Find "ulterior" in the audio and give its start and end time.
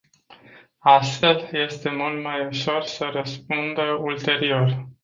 3.83-4.85